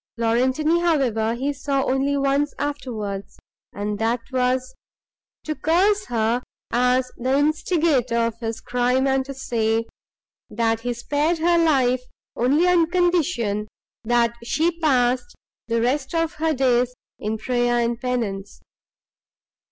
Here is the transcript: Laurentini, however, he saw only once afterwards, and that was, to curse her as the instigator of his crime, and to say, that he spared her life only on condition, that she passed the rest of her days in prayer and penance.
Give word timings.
Laurentini, 0.17 0.81
however, 0.81 1.35
he 1.35 1.53
saw 1.53 1.83
only 1.83 2.17
once 2.17 2.55
afterwards, 2.57 3.37
and 3.71 3.99
that 3.99 4.19
was, 4.31 4.73
to 5.43 5.53
curse 5.53 6.05
her 6.05 6.41
as 6.71 7.11
the 7.17 7.37
instigator 7.37 8.17
of 8.17 8.33
his 8.39 8.61
crime, 8.61 9.05
and 9.05 9.25
to 9.25 9.35
say, 9.35 9.85
that 10.49 10.79
he 10.79 10.91
spared 10.91 11.37
her 11.37 11.59
life 11.59 12.01
only 12.35 12.67
on 12.67 12.89
condition, 12.89 13.67
that 14.03 14.33
she 14.43 14.79
passed 14.79 15.35
the 15.67 15.79
rest 15.79 16.15
of 16.15 16.33
her 16.33 16.51
days 16.55 16.95
in 17.19 17.37
prayer 17.37 17.77
and 17.79 18.01
penance. 18.01 18.59